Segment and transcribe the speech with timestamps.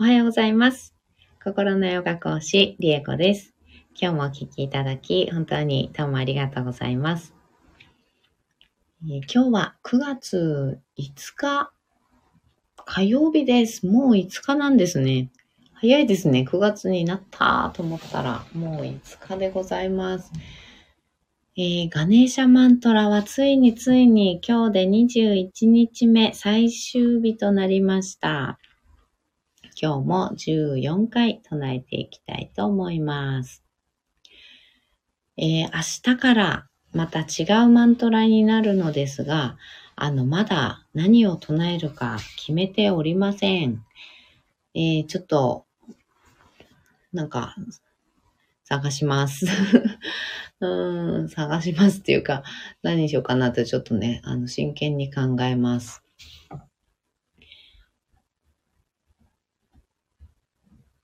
[0.00, 0.94] おはようございます。
[1.44, 3.52] 心のヨガ講師、リエコです。
[3.94, 7.34] 今日もお聞きいただき、本当にどうもありがとうございます。
[9.04, 11.70] えー今日は9月5日、
[12.86, 13.86] 火曜日です。
[13.86, 15.28] もう5日なんですね。
[15.74, 16.46] 早いですね。
[16.50, 20.32] 9月になったと思ったら、もう5日でございます。
[21.58, 28.58] えーガネーシャマントラはついについに今日で21日目、最終日となりました。
[29.82, 33.64] 今日も14回唱えていきたいと思います。
[35.38, 39.56] えー明日からまた違うマントラになるのですが、
[39.96, 43.82] あの、まだ何を唱えるか決めておりません。
[44.74, 45.64] えーちょっと、
[47.14, 47.56] なんか、
[48.64, 49.46] 探します。
[50.60, 52.42] うん、探しますっていうか、
[52.82, 56.04] 何にしようかなってちょっとね、あの、真剣に考えます。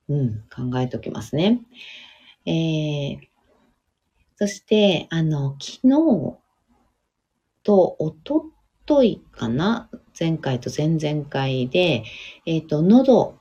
[0.09, 1.61] うん、考えておきますね。
[2.47, 3.19] えー、
[4.37, 6.39] そして、あの、昨日
[7.63, 8.47] とおと
[8.85, 9.89] といかな？
[10.19, 12.05] 前回と前々回で、
[12.47, 13.35] えっ、と、喉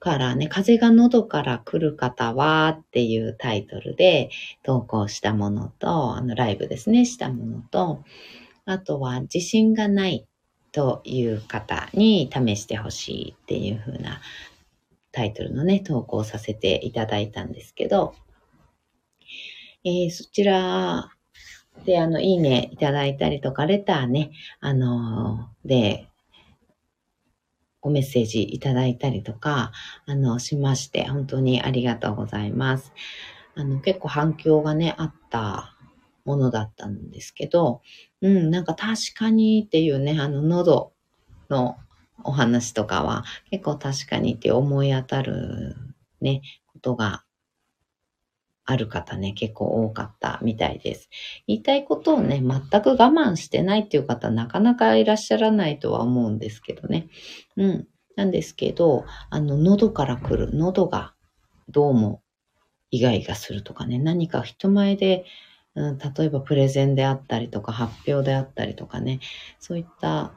[0.00, 4.30] からね、風が喉から来る方はっていうタイトルで
[4.62, 8.04] 投稿したものと、あの、ライブですね、したものと、
[8.64, 10.26] あとは自信がない
[10.72, 14.20] という方に試してほしいっていう風な
[15.14, 18.14] タイトルのね、投稿させていただいたんですけど、
[19.84, 21.10] えーそちら
[21.84, 26.08] で、あの、いいねいただいたりとか、レターね、あのーで、
[27.80, 29.70] ごメッセージいただいたりとか、
[30.06, 32.92] あの、しまして、本当にありがとうございます。
[33.54, 35.76] あの、結構反響がね、あった
[36.24, 37.82] ものだったんですけど、
[38.20, 40.92] うん、なんか確かにっていうね、あの、喉
[41.50, 41.76] の
[42.22, 45.76] お話とかは、結構確かにって思い当たる
[46.20, 47.24] ね、ことが
[48.66, 51.10] ある方ね、結構多かったみたいです。
[51.46, 57.08] 言いたいことをね、全く我慢してないっていう方、なかなかいらっしゃらないとは思うんですけどね。
[57.56, 57.88] うん。
[58.16, 61.14] なんですけど、あの、喉から来る、喉が
[61.68, 62.22] どうも
[62.90, 65.24] イガイガするとかね、何か人前で、
[65.74, 69.20] うん、例えばプレゼンであったりとか、発表であったりとかね、
[69.58, 70.32] そういった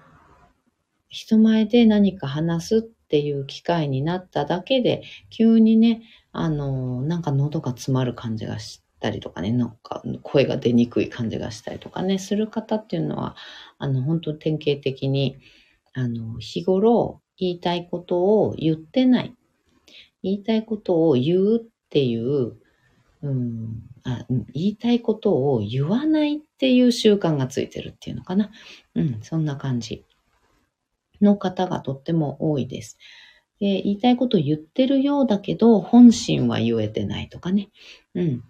[1.09, 6.01] 人前で何か話すっていう機会になっただけで、急にね、
[6.31, 13.35] あの、なんか喉が詰まる感じがしたりとかね、なんか声が出にくい感じがしたりとかね、する方っていうのは、
[13.77, 15.37] あの、本当典型的に、
[15.93, 19.35] あの、日頃言いたいことを言ってない。
[20.23, 22.55] 言いたいことを言うっていう、
[23.21, 28.51] うん、あ言いたいことを言わないっていう習慣がついてるっていうのかな。
[28.95, 30.05] うん、そんな感じ
[31.21, 32.97] の方がとっても多いです。
[33.59, 37.69] で言いたいこと言ってるようだけど、本心は言えてないとかね。
[38.13, 38.43] うん。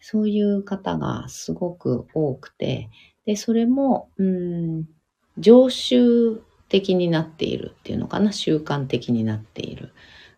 [0.00, 2.88] そういう方がすごく多くて、
[3.26, 4.84] で、それも、うん、
[5.38, 8.32] 常習的になっているっていうのかな。
[8.32, 9.92] 習慣的になっている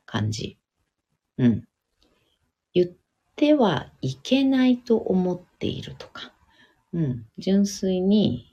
[0.07, 0.59] 感じ。
[1.39, 1.65] うん。
[2.73, 2.91] 言っ
[3.37, 6.33] てはいけないと思っているとか。
[6.93, 7.27] うん。
[7.39, 8.50] 純粋に、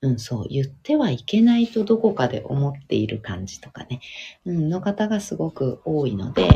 [0.00, 4.00] うん、そう、言ってはいけないとどこかで思っている感じとかね、
[4.44, 6.48] うん、の方がすごく多いので、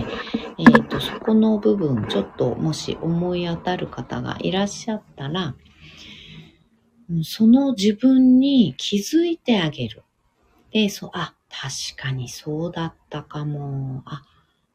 [0.58, 5.56] えっ、と、そこの部分、ちょっともし思い当たる方がいらっしゃったら、うん
[7.24, 10.02] その自分に気づいてあげる。
[10.70, 14.02] で、そう、あ、確かにそうだったかも。
[14.06, 14.22] あ、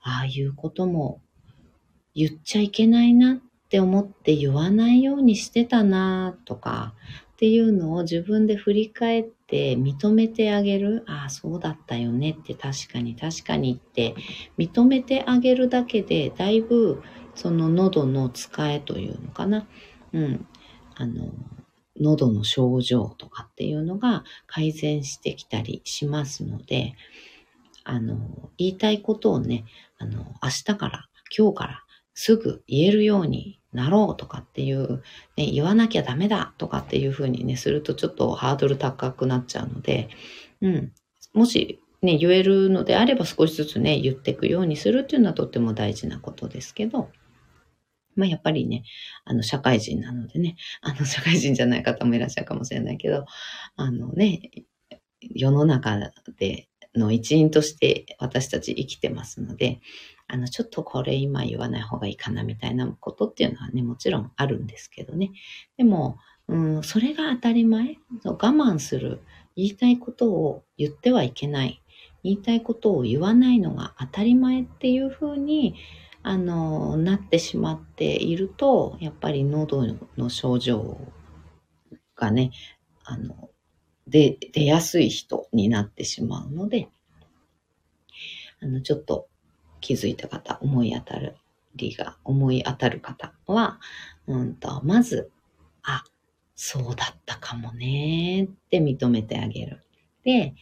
[0.01, 1.19] ああいうことも
[2.13, 3.37] 言っちゃいけないなっ
[3.69, 6.93] て思って言わないようにしてたなとか、
[7.37, 11.03] っていうのを自分で振り返って認めてあげる。
[11.05, 14.15] ああ、そうだったよねって確かに確かにって
[14.57, 17.03] 認めてあげるだけでだいぶ
[17.35, 19.67] その喉の使えというのかな。
[20.13, 20.47] うん。
[20.95, 21.31] あの、
[21.99, 26.95] 喉の症状とかっていうのが改善してきたりしますので、
[27.83, 28.17] あの、
[28.57, 29.65] 言いたいことをね、
[29.99, 31.05] あの、明日から、
[31.37, 31.83] 今日から
[32.15, 35.03] すぐ言えるようになろうとかっていう、
[35.37, 40.09] ね、言わなきゃダメだとかっていうふうにね、するとちょっとハードル高くなっちゃうので、
[40.61, 40.91] うん。
[41.33, 47.09] もしね、言えるのであれば少しずつね、言っていくようにするっていうのはとっても大事なことですけど、
[48.15, 48.83] まあやっぱりね、
[49.25, 53.25] あの社会人なのでね、あの社会人じゃない方もいらっしゃるかもしれないけど、
[53.75, 54.51] あのね、
[55.21, 55.99] 世の中
[56.37, 59.79] での一員として私たち生きてますので、
[60.27, 65.31] あの、ちょっとこれ今言わない方がいいかなみたいなことっていうのはね、もちろんあるんですけどね。
[65.77, 69.21] でも、うん、それが当たり前そう我慢する。
[69.55, 71.81] 言いたいことを言ってはいけない。
[72.23, 75.75] 言いたいことを言わないのが当たり前っていうふうに、
[76.23, 79.85] あの、なってしまっていると、やっぱり喉
[80.17, 80.99] の症状
[82.15, 82.51] がね、
[83.03, 83.49] あの、
[84.07, 86.89] で、出やすい人になってしまうので、
[88.61, 89.27] あの、ちょっと
[89.87, 91.37] 気づいた方、思い当たる
[91.75, 93.79] りが、思い当たる方は、
[94.27, 95.31] うんと、まず、
[95.81, 96.03] あ、
[96.55, 99.85] そうだったかもねって認めてあげる。
[100.25, 100.55] で、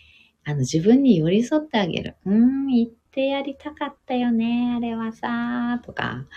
[0.44, 2.18] あの、自分に寄り添ってあげる。
[2.24, 6.28] うん、言ってやりたかったよね、あれはさ、とか、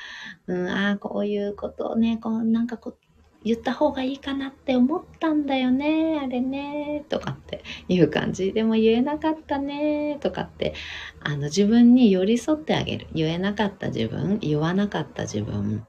[0.47, 3.08] うん、ああ、こういうことをね、こう、なんかこう、
[3.49, 8.53] 言った方がいいかなって思ったんだよね、あれね、とかっていう感じ。
[8.53, 10.75] でも言えなかったね、とかって、
[11.21, 13.07] あの、自分に寄り添ってあげる。
[13.15, 15.87] 言えなかった自分、言わなかった自分、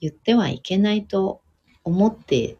[0.00, 1.42] 言ってはいけないと
[1.84, 2.56] 思って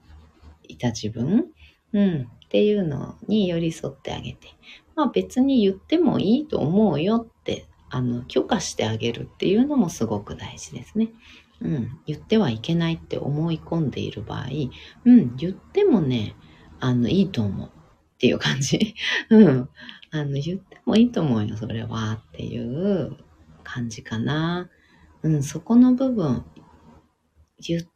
[0.68, 1.46] いた自分、
[1.94, 4.48] うん、っていうのに寄り添ってあげて、
[4.94, 11.08] まあ別に言ってもいいと思うよって、あの、許可してあげるっていうのもすごく大事ですね。
[11.64, 14.48] うん、言ってはいけないって思い込んでいる場合、
[15.06, 16.36] うん、言ってもね、
[16.78, 17.70] あの、いいと思うっ
[18.18, 18.94] ていう感じ。
[19.30, 19.68] うん。
[20.10, 23.16] あの、言ってもいいと思うよ、それはっていう
[23.64, 24.68] 感じかな。
[25.22, 26.44] うん、そこの部分、
[27.66, 27.86] 言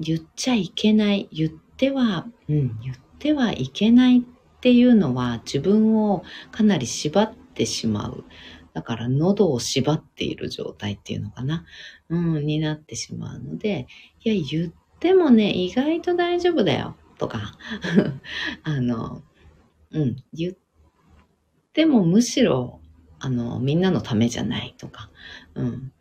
[0.00, 4.22] 言っちゃいけない、言っては、うん、言ってはいけないっ
[4.60, 6.22] ていうのは自分を
[6.52, 8.24] かなり縛ってしまう。
[8.80, 11.66] だから喉を縛っている状態っていうのかな。
[12.08, 13.86] うん、になってしまうので、
[14.24, 16.96] いや、言ってもね、意外と大丈夫だよ。
[17.18, 17.58] とか、
[18.64, 19.22] あの、
[19.90, 20.54] うん、言っ
[21.74, 22.80] てもむしろ、
[23.18, 25.10] あの、みんなのためじゃないとか、
[25.54, 25.92] うん、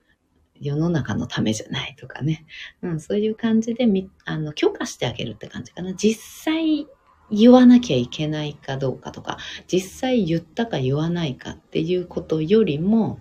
[0.56, 2.46] 世の中のためじゃないとかね。
[2.82, 5.94] うん、そういう感じでみ、あの、許可してあげるって感じかな。
[5.96, 6.88] 実際
[7.32, 9.38] 言わなきゃいけないかどうかとか、
[9.68, 13.20] 実際言ったか言わないかっていうことよりも、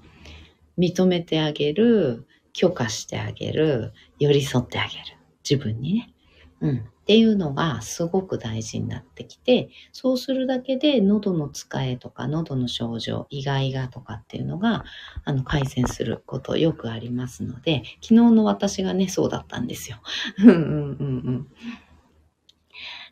[0.79, 5.19] 認めてあげる、許可してあげる、寄り添ってあげる。
[5.49, 6.15] 自分にね。
[6.61, 6.77] うん。
[6.79, 14.85] っていうのがすごく大事になってきて、そうするだけで喉の使えとか喉の症状、意外がとかっていうのが、
[15.25, 20.03] あの、改善することよくありますので、昨日の私がね、そうだったんですよ。
[20.39, 21.49] うんうんうんうん。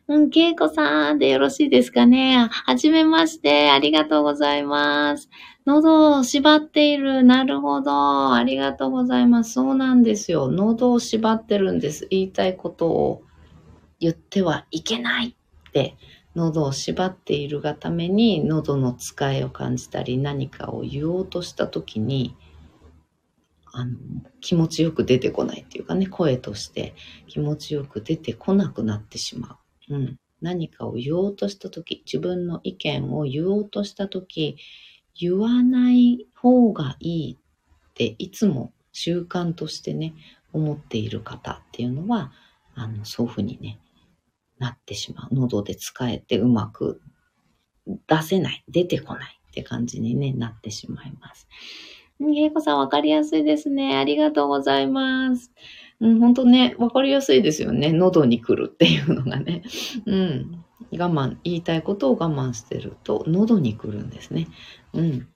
[0.07, 2.47] うん、けいこさんでよろしいですかね。
[2.49, 3.69] はじめまして。
[3.69, 5.29] ありがとうございます。
[5.65, 7.23] 喉を縛っている。
[7.23, 8.33] なるほど。
[8.33, 9.53] ありがとうございます。
[9.53, 10.49] そうなんですよ。
[10.49, 12.07] 喉を縛ってるんです。
[12.09, 13.23] 言いたいことを。
[13.99, 15.97] 言ってはいけないって
[16.35, 22.35] 喉を縛っているがために喉の使いを感じたり何かを言おうとした時に
[23.71, 23.97] あの
[24.39, 26.95] 気持ちよく出てこないっていうかね声として
[27.27, 29.66] 気持ちよく出てこなくなってしまう。
[29.89, 34.57] うん、何かを言おうとした時自分の意見を言おうとした時
[35.19, 40.13] 言わない方がいいっていつも習慣としてね
[40.53, 42.31] 思っている方っていうのは
[42.75, 43.79] あのそういうふうにね
[44.59, 45.35] なってしまう。
[45.35, 47.01] 喉で使えてうまく
[48.07, 51.47] 出せない、出てこないって感じに、ね、なってしまいます。
[52.19, 53.97] げいこさんわかりやすいですね。
[53.97, 55.51] ありがとうございます。
[55.99, 57.91] うん、本当ね、わかりやすいですよね。
[57.91, 59.63] 喉に来るっていうのがね。
[60.05, 60.63] うん。
[60.91, 64.47] 我慢、言いたいことを我慢してると、喉に来るんですね。
[64.93, 65.27] うん。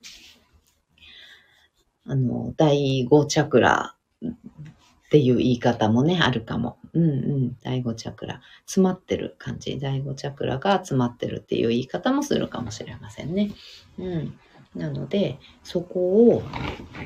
[2.06, 6.78] あの、第5チャクラっていう言い方もね、あるかも。
[6.94, 7.58] うんうん。
[7.64, 8.42] 第5チャクラ。
[8.66, 9.80] 詰まってる感じ。
[9.80, 13.52] 第5チャクラが詰まってるっていう言い方もするかもしれませんね。
[13.98, 14.40] うん。
[14.76, 16.44] なので、そこを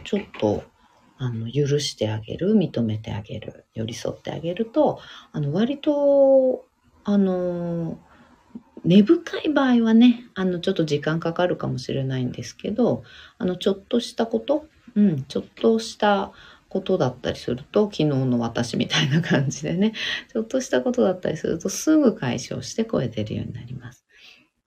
[0.04, 0.64] ちょっと、
[1.18, 5.00] あの、許してあげる、認めてあげる、寄り添ってあげると、
[5.32, 6.66] あの、割と、
[7.04, 8.00] あの、
[8.84, 13.04] 根深い場合はね、あの、ちょっと時間かかるかもしれないんですけど、
[13.38, 16.32] あの、ちょっとしたこと、うん、ちょっとした
[16.70, 19.94] ことだったりすると、昨日の私みたいな感じでね、
[20.32, 24.06] ちょっとしたことだったりすると、すぐ解消して声出るようになります。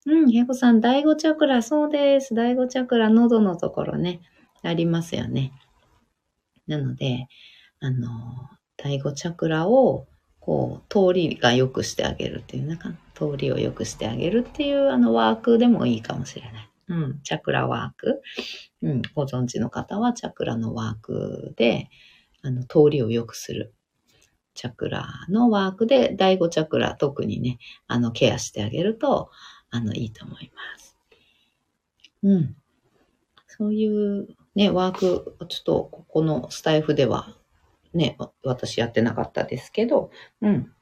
[0.07, 2.35] うん、ひえこさん、第5チャクラ、そうです。
[2.35, 4.21] 第5チャクラ、喉のところね、
[4.63, 5.53] ありますよね。
[6.69, 7.27] なので、
[7.81, 8.09] あの、
[8.77, 10.07] 第5チャクラを、
[10.39, 16.71] こう、通りが良くしてあげるっていう、なんか、通りを良くしてあげるっていう、あの、ワークでもいいかもしれない。
[16.89, 18.23] うん、チャクラワーク。
[18.83, 21.91] うん、ご存知の方はチャクラのワークで、
[22.43, 23.75] あの、通りを良くする。
[24.55, 29.31] チャクラのワークで、第5チャクラ特にね、あの、ケアしてあげると、
[29.71, 30.97] あの、いいと思います。
[32.23, 32.57] うん。
[33.47, 37.33] そういうね、ワーク、ちょっとここのスタイフでは、
[37.95, 40.11] ね、私やってなかったですけど、
[40.43, 40.73] うん。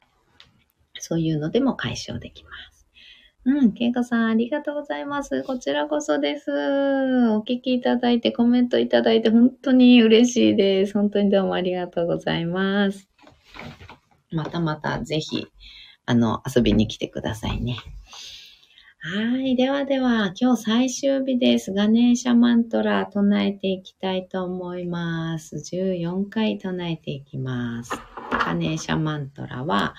[0.99, 2.89] そういうのでも解消できます。
[3.45, 5.43] うん、けいこさん、ありがとうございます。
[5.43, 6.51] こちらこそです。
[6.51, 10.95] お聞きいただいて、コメントいただいて、本当に嬉しいです。
[10.95, 13.11] 本当にどうもありがとうございます。
[14.31, 15.49] またまた、ぜひ、
[16.07, 17.77] あの、遊びに来てくださいね。
[19.09, 19.55] はい。
[19.55, 21.73] ではでは、今日最終日です。
[21.73, 25.55] ガネーシャマントラ唱えていきたいと思います。
[25.59, 27.93] 14回唱えていきます。
[28.33, 29.95] ガネーシャマントラは、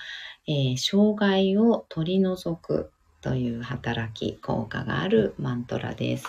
[0.46, 2.90] えー、障害を取り除く
[3.22, 6.26] という働き、効果があるマントラです。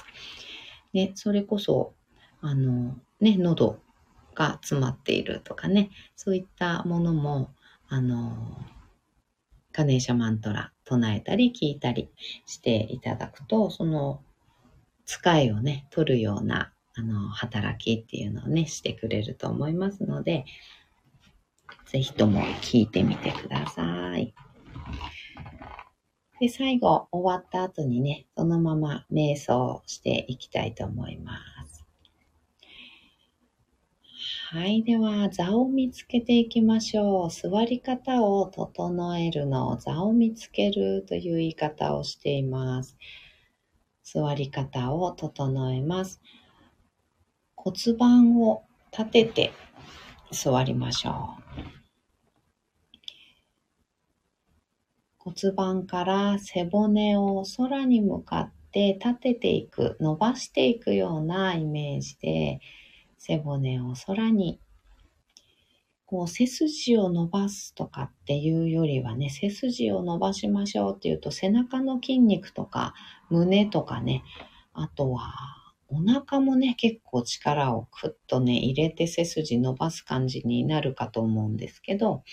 [0.94, 1.94] で、それこそ、
[2.40, 3.78] あの、ね、喉
[4.36, 7.54] が詰まっているとかね、そういったものも、
[7.90, 8.32] あの、
[9.72, 12.10] ガネーシャマントラ唱えたり聞いたり
[12.46, 14.22] していただくと、その
[15.06, 20.46] 使いをね、取るようなあの働きっていうのをね、してくれると思いますので、
[21.86, 24.34] ぜひとも聞いてみてください。
[26.40, 31.59] で、最後終わった後にね、そのまま瞑想していきたいと思います。
[34.52, 34.82] はい。
[34.82, 37.30] では、座を見つけていきましょう。
[37.30, 42.98] 座り方を整えるの座を見つけるという言い方をしています。
[44.02, 46.20] 座り方を整えます。
[47.56, 49.52] 骨盤を立てて
[50.32, 51.62] 座りましょう。
[55.20, 62.62] 骨盤から背骨を空に向かって立てていく、伸ばしていくようなイメージで、
[63.20, 64.60] 背骨を空に、
[66.06, 72.96] こう背筋を伸ばすとかっていうよりはね、背筋を伸ばしましょうっていうと背中の筋肉とか
[73.30, 74.24] 胸とかね、
[74.74, 75.34] あとは
[75.92, 82.24] お腹もね、結構力をクッとね、入れて背筋伸ばす感じになるかと思うんですけど、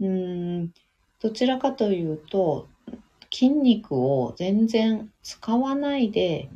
[0.00, 0.72] うーん、
[1.20, 2.68] どちらかというと、
[3.32, 6.50] 筋肉を全然使わないで、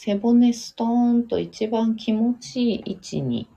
[0.00, 3.48] 背骨ストーンと一番気持ちいい位置に、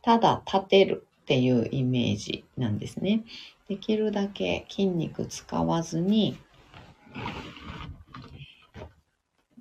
[0.00, 3.24] ただ立てるっていうイメージなんですね。
[3.68, 6.38] できるだけ筋肉使わずに、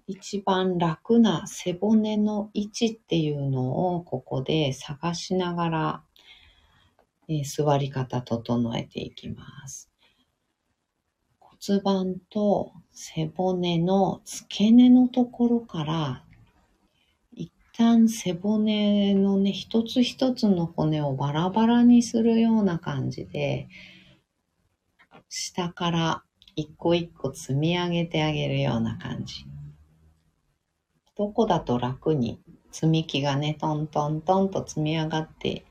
[0.07, 6.03] 一番楽な背骨の位置っていうのをここで探しながら、
[7.27, 9.91] えー、座り方整えていきます。
[11.39, 16.23] 骨盤と背骨の付け根のところから、
[17.31, 23.69] 一旦背骨のね、一つ一つの骨をバラバラにするような感じで、
[25.29, 26.23] 下から
[26.55, 29.45] 一個一個積み上げてあげるような感じ。
[31.15, 35.65] どこだと楽に積み木がね、トントントンと積み上がって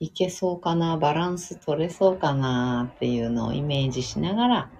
[0.00, 4.70] いけそうかな、バランス取れそうかなっていうのをイメージしながら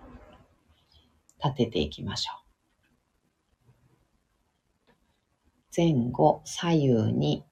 [1.43, 2.43] 立てていきましょう。
[5.77, 7.45] 前後、左右に、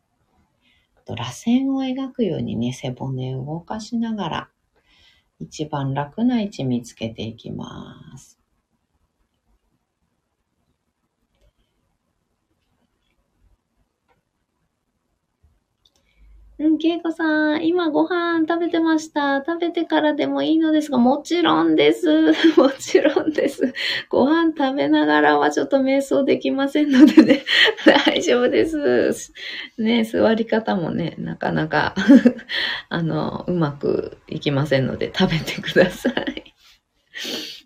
[1.06, 4.50] 螺旋を描くようにね、背骨を動かしながら、
[5.38, 8.39] 一番楽な位置見つけていきます。
[16.60, 19.42] うん、けいこさん、今ご飯食べてました。
[19.46, 22.32] 食べてからでもいいのですが、もちろんです。
[22.54, 23.72] もちろんです。
[24.10, 27.44] ご飯食べながらはちょっと瞑想できませんのでね、
[28.06, 29.32] 大丈夫です。
[29.78, 31.94] ね、座り方もね、なかなか
[32.90, 36.54] あの、うまくいきませんので、食べてください。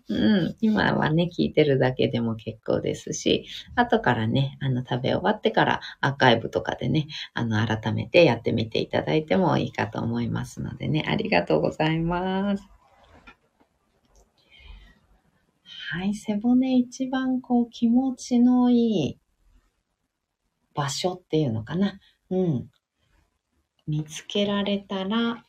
[0.07, 3.45] うん、今はね、聞いてるだけでも結構ですし、
[3.75, 12.63] 後からね、あの、食べ終わってからアーカイブとかでね、あの、改めてやってみていただいてもいいかと思いますのでね、ありがとうございます。
[15.91, 19.19] はい、背骨一番こう気持ちのいい
[20.75, 21.99] 場所っていうのかな。
[22.29, 22.69] うん。
[23.87, 25.44] 見つけられたら、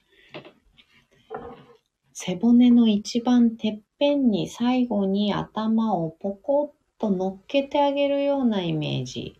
[2.19, 6.69] 背骨の一番てっぺんに最後に頭をポコッ
[6.99, 9.39] と乗っけてあげるようなイメージ。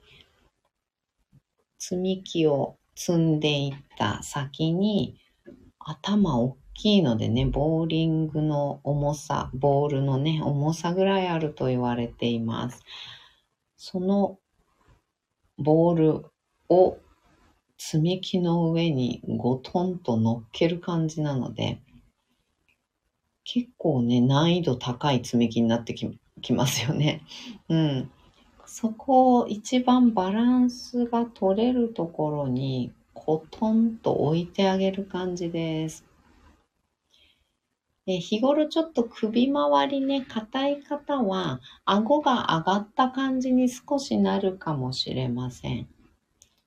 [1.79, 5.19] 積み木を積んでいった先に
[5.79, 12.83] 頭大きいのでね、ボーリングの重さ、ボールのね、重さぐらいあると言われています。
[13.79, 14.39] その
[15.57, 16.27] ボール
[16.69, 16.99] を
[17.79, 21.81] 積み木の上にゴトンと乗っける感じなので、
[23.49, 27.23] 結構ね、難易度高い積み木になってききますよね。
[27.71, 28.11] うん。
[28.67, 36.05] そこを一番バランスが取れるところにコトンと置いてあげる感じです。
[38.05, 45.89] で日頃ちょっと首周りね、硬い方は、顎が上がった感じに少しなるかもしれません。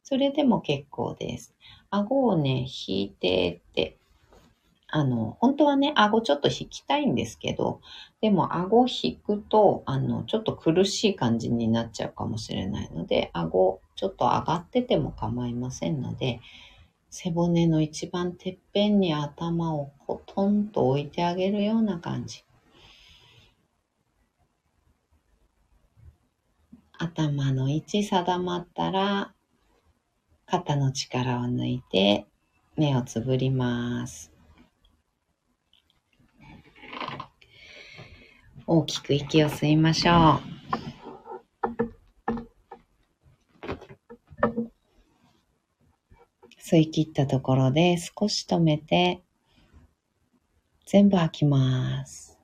[0.03, 1.53] それでも結構です。
[1.89, 3.99] 顎をね、引いてって、
[4.91, 7.81] あの、本当はね、顎ちょっと引きたいんですけど、
[8.22, 16.39] でも顎引くと、あの、ちょっと苦しい感じになっちゃうかもしれないので、顎ちょっと上がってても構いませんので、
[17.12, 22.43] 背骨の一番てっぺんに頭をコトンと置いてあげるような感じ。
[26.98, 29.34] 頭の位置定まったら、
[30.48, 32.25] 肩の力を抜いて
[32.75, 34.28] 目をつぶります。
[38.71, 40.59] 大きく息を吸いましょう。
[46.61, 49.23] 吸い切ったところで少し止めて、
[50.85, 52.38] 全部吐きます。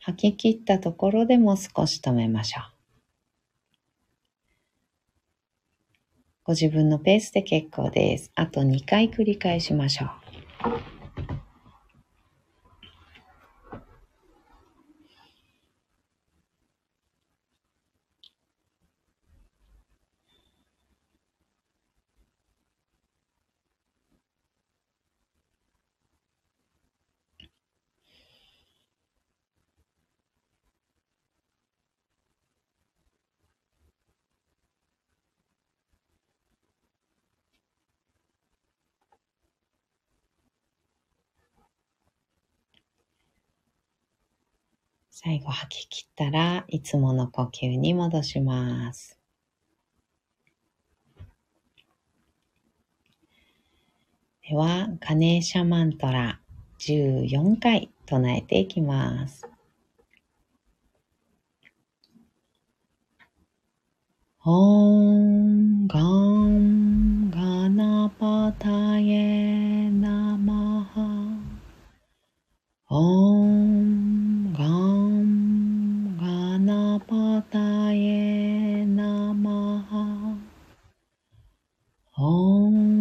[0.00, 2.64] 吐き切ったところでも少し止めましょう。
[6.42, 8.32] ご自分のペースで結構です。
[8.34, 10.91] あと2回繰り返しましょう。
[45.24, 49.20] 最後吐き切ったらいつもの呼吸に戻します。
[54.48, 56.40] では、カネーシャマントラ
[56.80, 59.46] 14回唱えていきます。
[64.44, 71.38] オンガンガナパタエナマハ
[72.88, 73.81] オン
[77.40, 77.94] タ
[78.84, 80.36] ナマハ
[82.18, 82.92] オン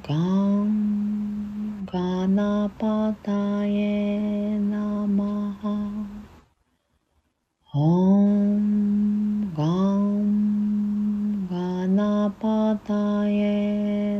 [0.00, 4.35] ガンガナパタエ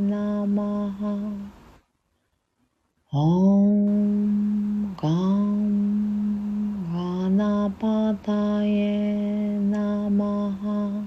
[0.01, 1.41] ナマハ
[3.13, 11.05] オンガンガナパタエナマハ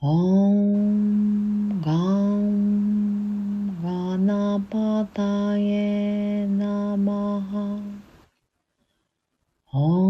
[0.00, 7.78] オンガンガナパタエナマハ
[9.72, 10.03] オン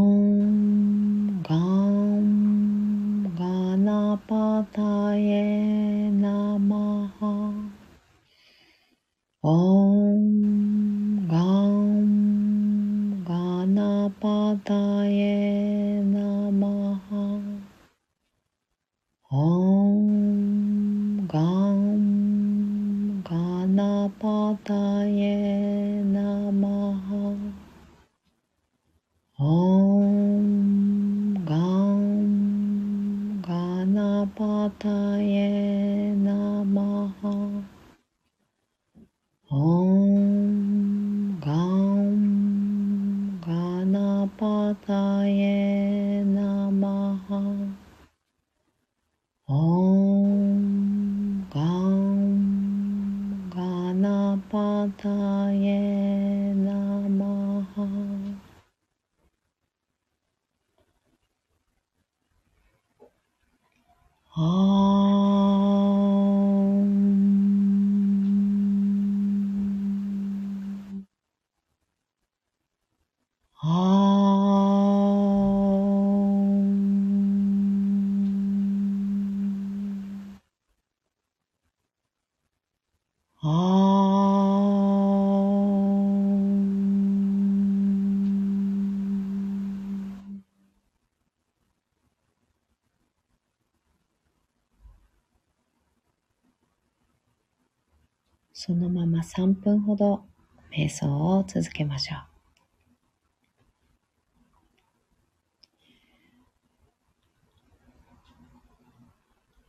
[98.56, 100.24] そのまま3分ほど
[100.72, 102.34] 瞑想を続けましょう。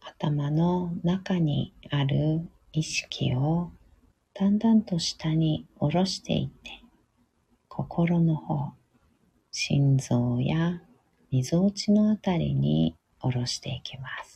[0.02, 3.72] 頭の中にある意識を
[4.36, 6.72] だんだんと下に下ろしていって
[7.68, 8.74] 心の方
[9.52, 10.82] 心臓や
[11.32, 14.35] みぞおちのあたりに下ろしていきます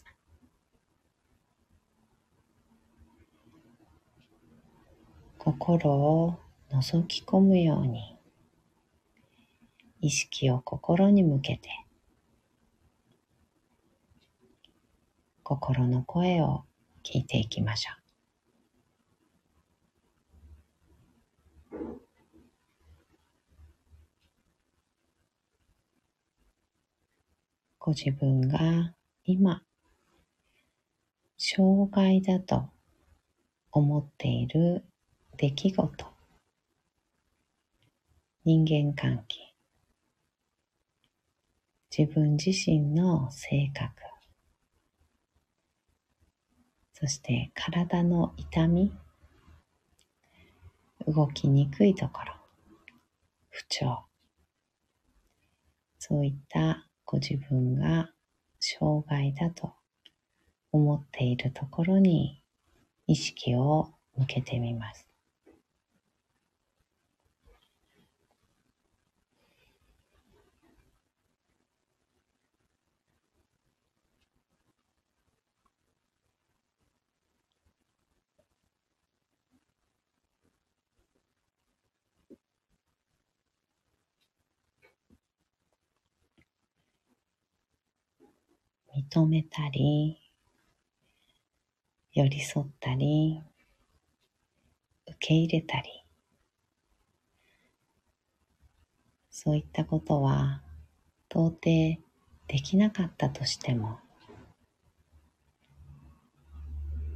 [5.39, 6.37] 心を
[6.69, 8.17] 覗き込むように
[10.01, 11.69] 意識を心に向けて
[15.43, 16.65] 心の声を
[17.03, 17.99] 聞いていきましょう。
[27.79, 29.63] ご自分が今、
[31.37, 32.69] 障害だと
[33.71, 34.83] 思っている
[35.41, 36.05] 出来事、
[38.43, 39.55] 人間関係、
[41.97, 43.89] 自分自身の性格、
[46.91, 48.91] そして体の痛み、
[51.07, 52.33] 動きにくいところ、
[53.47, 54.03] 不調、
[55.99, 58.11] そういったご自分が
[58.59, 59.71] 障害だと
[60.73, 62.43] 思っているところに
[63.07, 65.08] 意識を向けてみます。
[88.99, 90.19] 認めたり、
[92.11, 93.41] 寄り添ったり、
[95.07, 96.03] 受け入れたり、
[99.29, 100.61] そういったことは
[101.29, 103.99] 到底できなかったとしても、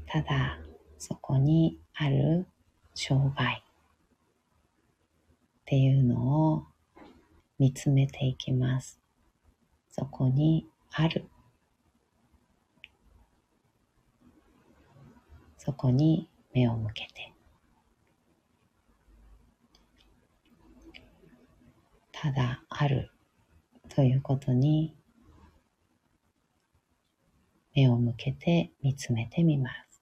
[0.08, 0.58] ただ
[0.98, 2.48] そこにある
[2.96, 3.63] 障害っ
[5.65, 6.63] ていうのを
[7.60, 9.02] 見つめていきます。
[9.91, 11.28] そこにある
[15.65, 17.34] そこに目を向けて
[22.12, 23.12] ただある
[23.88, 24.93] ということに
[27.76, 29.92] 目を向けて見つめてみます。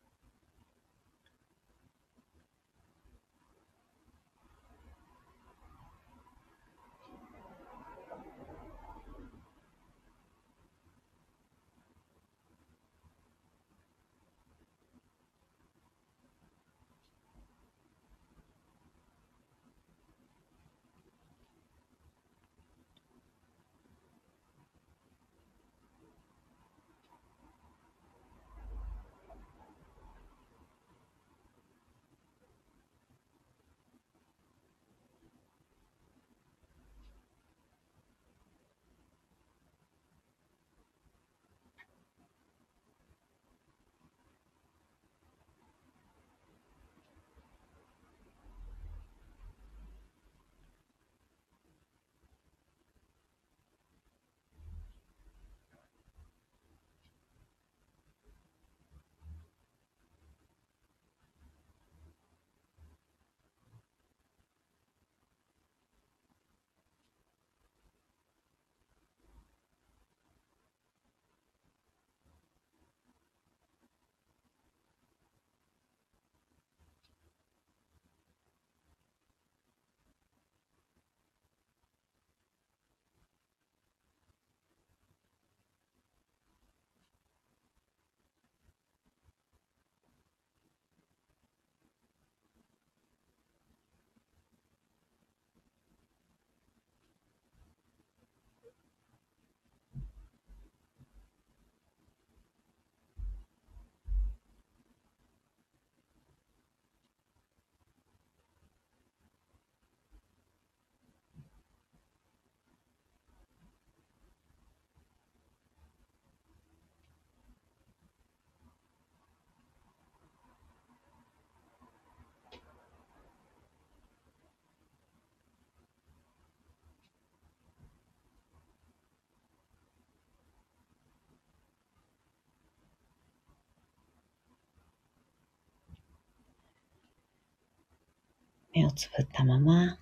[138.73, 139.97] 目をつぶったまま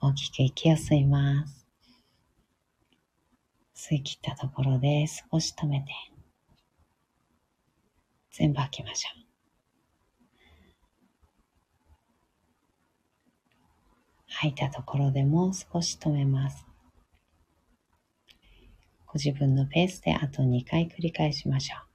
[0.00, 1.66] 大きく息を吸います。
[3.74, 5.86] 吸い切ったところで少し止めて、
[8.30, 9.24] 全部吐きましょう。
[14.26, 16.66] 吐いたところでも少し止めます。
[19.06, 21.93] ご自分のペースであと2回繰り返しましょう。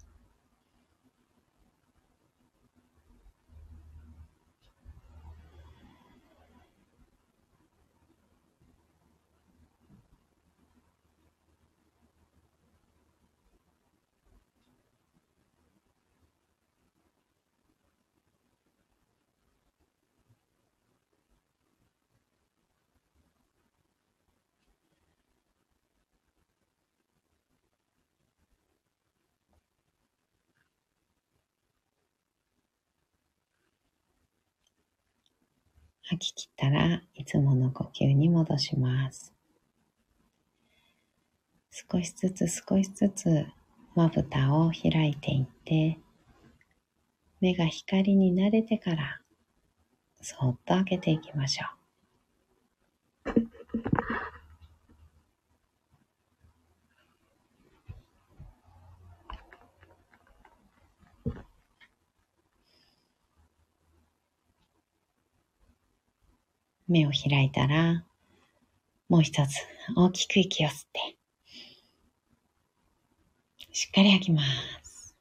[36.09, 39.31] 吐き切ったらいつもの呼吸に戻します。
[41.71, 43.45] 少しずつ少しずつ
[43.93, 45.99] まぶたを開いていって
[47.39, 49.21] 目が光に慣れてから
[50.19, 51.78] そっと開けていきましょう。
[66.89, 68.03] 目を開いたら、
[69.07, 69.55] もう一つ
[69.95, 71.17] 大きく息を吸って、
[73.71, 74.41] しっかり吐きま
[74.83, 75.15] す。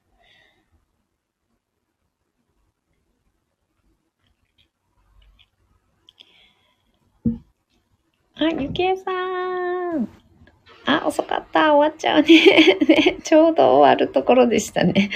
[8.41, 9.11] あ、ゆきえさ
[9.97, 10.28] ん。
[10.89, 11.75] あ、遅かった。
[11.75, 12.79] 終わっちゃうね。
[12.89, 15.11] ねちょうど終わるところでしたね。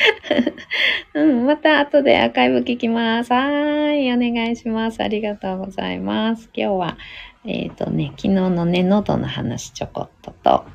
[1.14, 3.32] うん、また後でアーカイブ聞きます。
[3.32, 5.02] はい、お願いします。
[5.02, 6.50] ありがとうございます。
[6.54, 6.98] 今日は、
[7.46, 10.66] えっ、ー、とね、昨日のね、喉の話ちょこっとと、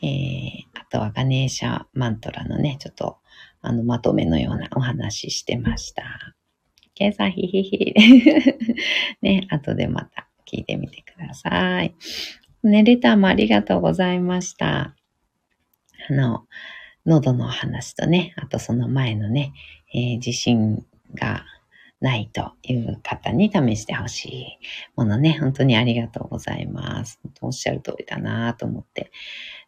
[0.00, 3.18] えー、あとはガネーシャマントラのね、ちょっと、
[3.62, 6.04] あの、まとめのようなお話してました。
[6.94, 7.94] ケイさん、ヒヒヒ。
[9.22, 11.94] ね、後でまた聞いてみてください。
[12.62, 14.94] ね、レターもありがとうございました。
[16.08, 16.46] あの、
[17.06, 19.52] 喉の話とね、あとその前のね、
[19.94, 21.44] えー、自信が
[22.00, 24.58] ないという方に試してほしい
[24.96, 27.20] ものね、本当にありがとうございます。
[27.40, 29.10] おっしゃる通りだなと思って、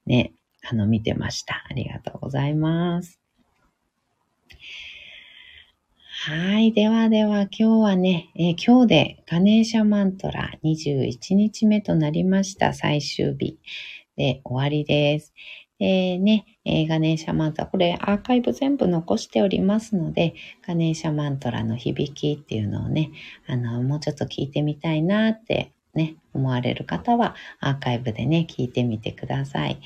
[0.07, 0.33] ね、
[0.69, 1.65] あの、見てました。
[1.69, 3.22] ありがとうございます。
[6.25, 6.71] はい。
[6.71, 13.59] ではでは、今日はね、えー、今日でガネーシャマントラ21日目となりました最終日
[14.17, 15.33] で終わりです。
[15.81, 23.11] でね、えー、ガネーシャマントラ、これアーカイブ全部残しておりますので、ガネーシャマントラの響きっていうのをね、
[23.49, 29.81] あの、もうちょっと聞いてみたいなってね、思われる方はアーカイブでね、聞いてみてください。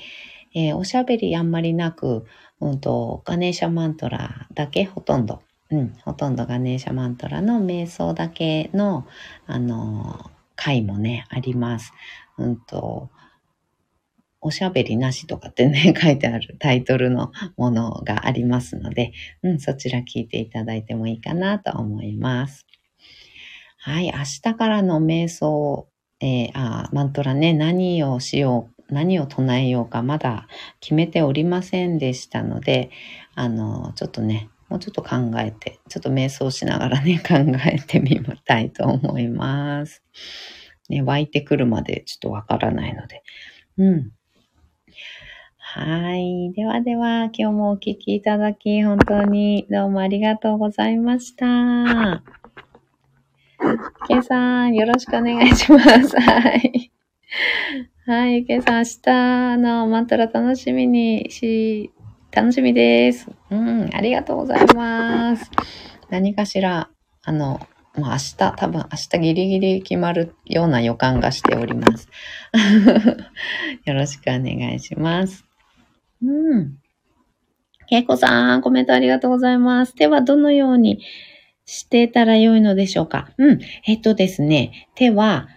[0.53, 2.27] えー、おしゃべりあんまりなく、
[2.61, 9.05] うんと、ガネーシャマントラだけほとんどうん、ほとんどガネーシャマントラの瞑想だけの、
[9.45, 11.93] あの、回もね、あります。
[12.37, 13.09] うんと、
[14.39, 19.11] おしゃべりなしとかってね、書いてあるタイトルのものがありますので、
[19.43, 22.65] うん、そちら聞いていただいてもいいかなと思います。
[23.79, 24.11] はい、明
[24.43, 25.87] 日からの瞑想、
[26.19, 30.47] えー、あ、マントラね、何をしよう、何を唱えようかまだ
[30.79, 32.89] 決めておりませんでしたので、
[33.35, 40.03] あの、ちょっとね、もうちょっと考えて、ちょっと瞑想しながらね、 考えてみたいと思います。
[40.89, 43.23] ね、湧いてくるまでちょっとわからないので。
[43.77, 44.11] うん。
[45.57, 46.51] はい。
[46.53, 52.23] ではでは、今日もお聞きいただき、本当にどうもありがとうございました。
[54.07, 56.19] けいさん、よろしくお願いします。
[56.19, 56.91] はい。
[58.05, 61.91] はい、けいさん、明日のマントラ楽しみにし
[62.37, 63.27] 楽しみです。
[63.49, 65.49] うん、ありがとうございます。
[66.11, 66.87] 何かしら、
[67.23, 67.59] あの、
[67.95, 72.07] もう明日、多分明日ギリギリ決まるような予感がしております。
[73.85, 75.45] よろしくお願いします。
[76.21, 76.77] うん。
[77.87, 79.95] けいこさん、コメントありがとうございます。
[79.95, 81.01] 手はどのように
[81.65, 83.31] してたらよいのでしょうか？
[83.39, 83.59] うん。
[83.87, 85.47] えっとですね、手は、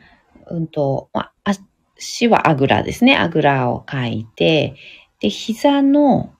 [0.46, 1.52] うんと、まあ、
[1.98, 3.18] 足はあぐらですね。
[3.18, 4.76] あぐらを書いて、
[5.20, 6.32] で、膝の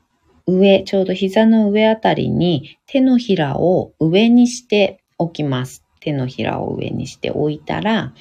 [0.59, 5.85] 上、ちょうど膝の上あたりに手のひらを上にしておきます。
[6.01, 8.15] 手のひらを上にしておいたら、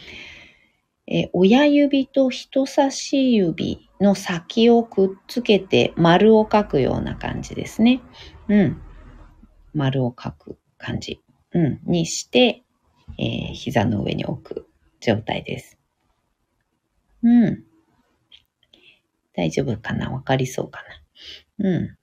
[1.08, 8.02] え親指と人差し指の先をくっつけて丸を描くような感じですね。
[8.48, 8.82] うん。
[9.74, 11.22] 丸を描く感じ。
[11.54, 11.80] うん。
[11.86, 12.64] にして、
[13.18, 14.66] えー、膝の上に置く。
[15.02, 15.80] 状態です。
[17.24, 17.64] うん。
[19.34, 20.12] 大丈夫かな？
[20.12, 20.84] わかりそうか
[21.58, 21.70] な？
[21.70, 21.98] うん。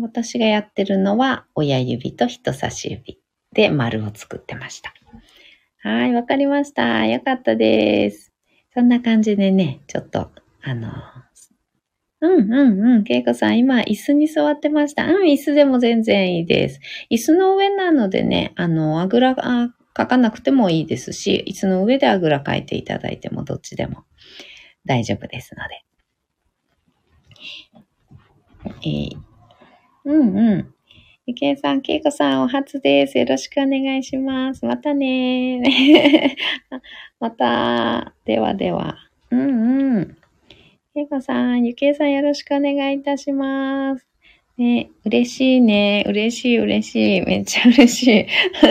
[0.00, 3.18] 私がやってるのは親指と人差し指
[3.52, 4.92] で丸を作ってました。
[5.80, 7.06] はい、わかりました。
[7.06, 8.32] よかったです。
[8.74, 10.30] そんな感じでね、ちょっと、
[10.62, 10.88] あの、
[12.20, 13.04] うんうんうん。
[13.04, 15.06] けいこさん、今、椅子に座ってました。
[15.06, 16.80] うん、椅子でも全然いいです。
[17.10, 24.04] 椅子の上なのでね、あの、あぐら、あ書かなくてもいいですし、椅子の上であぐらかいていただいてもどっちでも
[24.84, 25.84] 大丈夫ですので。
[28.64, 29.16] えー、
[30.08, 30.74] うんうん。
[31.26, 33.18] ゆけいさん、けいこさん、お初です。
[33.18, 34.64] よろしくお願いします。
[34.64, 35.60] またね
[37.20, 38.96] また、ではでは。
[39.30, 40.16] うんうん。
[40.94, 44.06] けいこさん、ゆけいさんよろしくお願いいたします。
[44.56, 46.04] ね、嬉しいね。
[46.08, 47.20] 嬉しい、嬉しい。
[47.20, 48.26] めっちゃ嬉しい。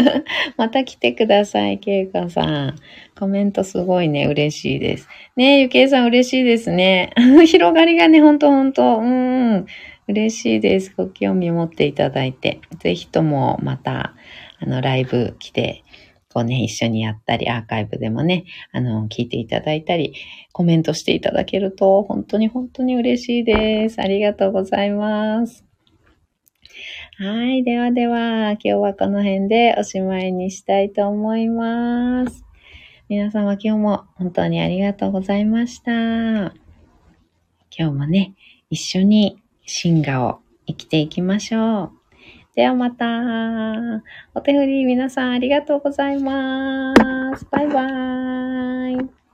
[0.58, 2.76] また来てください、けいこさん。
[3.18, 4.26] コメントすごいね。
[4.26, 5.08] 嬉しいです。
[5.36, 7.12] ねゆけいさん嬉しいですね。
[7.46, 8.98] 広がりがね、ほんとほんと。
[8.98, 9.68] うん。
[10.08, 10.94] 嬉しいです。
[10.96, 12.62] ご興味持っていただいて。
[12.80, 14.16] ぜひともまた、
[14.60, 15.84] あの、ライブ来て、
[16.34, 20.14] こうね、一緒にやったり、アーカイブでもね、あの、聞いていただいたり、
[20.54, 24.00] コメントしていただけると、本当に本当に嬉しいです。
[24.00, 25.66] ありがとうございます。
[27.18, 27.64] はい。
[27.64, 32.46] ではでは、今日はこの辺でおしまいにしたいと思います。
[33.10, 35.92] 皆様今日も本当にありがとうございました。
[35.92, 36.54] 今
[37.78, 38.36] 日もね、
[38.70, 41.92] 一緒にシンガを生きていきましょう。
[42.56, 43.06] ではまた。
[44.34, 46.94] お手振り皆さんありがとうございま
[47.38, 47.46] す。
[47.52, 49.27] バイバーイ。